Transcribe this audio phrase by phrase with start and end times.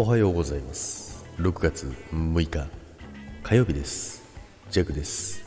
[0.00, 1.26] おはようございます。
[1.36, 2.70] 6月6日
[3.42, 4.22] 火曜日です。
[4.70, 5.44] ジャクです。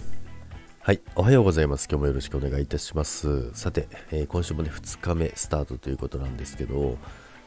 [0.79, 1.87] はいおはようございます。
[1.89, 3.51] 今日もよろしくお願いいたします。
[3.55, 6.99] さて、えー、今週もね2日目スタートということなんですけど、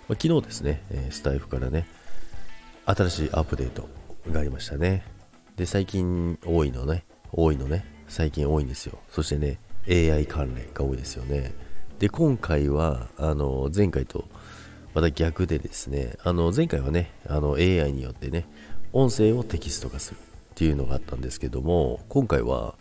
[0.09, 1.87] まあ、昨日ですね、えー、スタイフからね
[2.87, 3.88] 新しいアップデート
[4.32, 5.04] がありましたね。
[5.54, 8.98] で最近多いのね多いのね最近多いんですよ。
[9.11, 11.54] そしてね AI 関連が多いですよね。
[12.00, 14.25] で今回はあの前回と
[14.96, 18.46] また逆でですね、あの前回はね、あの AI によってね、
[18.95, 20.21] 音声をテキスト化するっ
[20.54, 22.77] ていうのがあったんですけども、今回は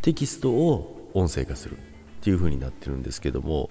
[0.00, 1.80] テキストを音声化するっ
[2.20, 3.70] ていう風になってるんですけども、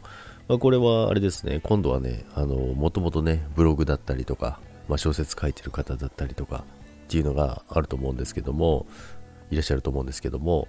[0.49, 4.59] まあ、これはあれですね、今度はね、あの、もともとね、ブログだったりとか、
[4.89, 6.65] まあ、小説書いてる方だったりとか
[7.05, 8.87] っていうのがあると思うんですけども、
[9.51, 10.67] いらっしゃると思うんですけども、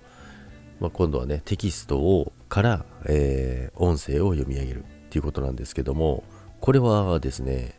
[0.79, 6.23] まあ、今度はね、テキストをから、えー、音声を読み上げるっていうことなんですけども、
[6.61, 7.75] これはですね、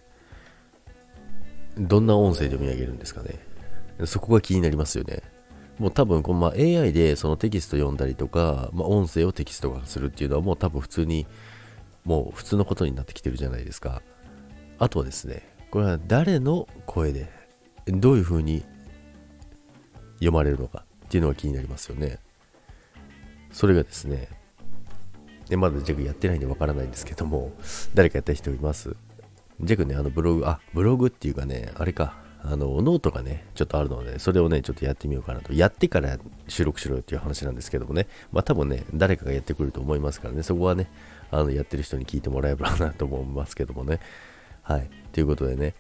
[1.78, 3.40] どんな音声で読み上げるんですかね。
[4.06, 5.22] そこが気になりますよね。
[5.80, 11.26] もう多分このま AI でそのテキスト読んだりとか、まあ、音声をテキスト化するっていうのはもう多分普通に
[12.04, 14.02] もう普通のことになってきてるじゃないですか。
[14.80, 17.30] あとはですね、これは誰の声で
[17.88, 18.64] どういう風に
[20.16, 22.20] 読まれるのかっていうのが気になりますよね。
[23.52, 24.28] それがですね、
[25.52, 27.52] で、まだジャグやってないんでわからないんですけども、
[27.94, 28.96] 誰かやった人います。
[29.60, 35.52] ジャグね、あのブログ、あ、ブログっていうかね、あれか、あの、ノートがね、ちょっとあるので、それをね、ちょっとやってみようかなと。
[35.52, 40.90] やってから収録しろよっていう話なんですけどもね、まあ多分ね、誰かがやってくると思いますからね、そこはね、
[41.32, 44.00] あの、やってる人に聞いてもらえばなと思いますけどもね。
[44.64, 44.90] はい。
[45.12, 45.76] ということでね、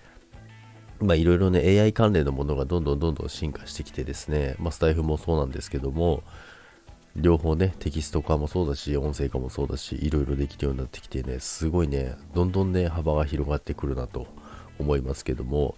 [1.00, 6.24] まあいろいろね、AI 関連のものがどんどんどんどん進化してきてですね、まあスタイフもそうなんですけども、
[7.16, 14.28] 両方ね、テキスト化もそうだし、音声化もそうだし、いろいろできるようになってきてね、すごいね、どんどんね、幅が広がってくるなと
[14.80, 15.76] 思いますけども、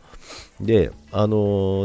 [0.62, 1.36] で、あの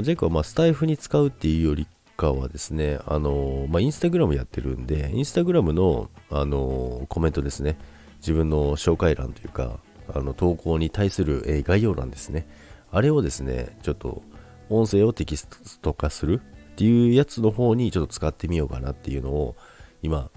[0.01, 1.87] ー、ジェイクはまスタイフに使うっていうより
[2.17, 7.79] かはですね、あのー、まあ、インスタグラムやってるんで、インスタグラムの、あの、コメントですね、
[8.21, 9.79] 自分の紹介欄というか、
[10.15, 12.47] あの投稿に対する、え概要欄ですね、
[12.91, 14.23] あれをですね、ちょっと
[14.71, 15.47] 音声をテキス
[15.81, 16.41] ト化する
[16.79, 19.57] っていうやつの方にちょっと使ってみようかなっていうのを
[20.01, 20.31] 今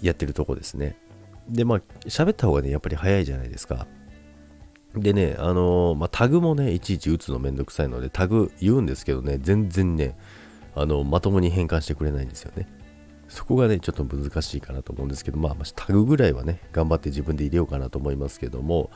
[0.00, 0.96] やってるとこですね。
[1.50, 3.86] で、まあ喋った方がね、やっぱり早いじゃないですか。
[4.94, 10.16] でね、あのー、まあ、タグもね、いちいち打つのめんどくさいので、タグ言うんですけどね、全然ね、
[10.74, 12.66] あの、まともに変換してくれないんですよね。
[13.28, 18.90] そこがね、ちょっと難しいかなと思うんですけど、まあ、タグぐらいはね、頑張って自分で入れようかなと思いますけども、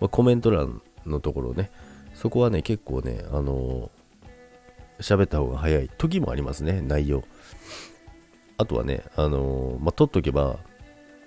[0.00, 1.72] まあ、コメント欄のところね、
[2.14, 3.90] そこはね、結構ね、あの
[5.00, 7.24] 喋った方が早い時もありますね、内容。
[8.56, 10.58] あとはね、あのー、まあ、撮っとけば、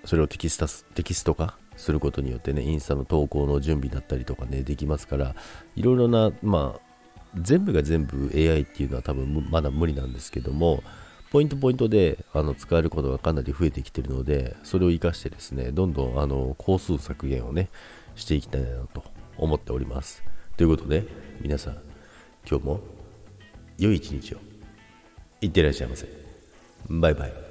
[0.04, 5.34] それをテキスタテキスト化することによってね、インスタの投稿の準備だったりとかね、できますから、
[5.76, 6.80] いろいろな、まあ、
[7.36, 10.82] 全部が全部 AI っていうのは多分まだ無理なんですけども、
[11.30, 17.68] ポイントポイントであの使えることがかなり増えてきてるので、それを活かしてですね、どんどんあの工数削減をね、
[18.14, 19.04] していきたいなと
[19.36, 20.22] 思っております。
[20.56, 21.04] ということで、
[21.40, 21.74] 皆さん、
[22.48, 22.80] 今日も
[23.78, 24.38] 良い一日を。
[25.40, 26.06] いってらっしゃいませ。
[26.88, 27.47] バイバイ。